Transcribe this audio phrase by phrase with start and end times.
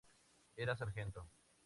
[0.57, 1.29] Era sargento.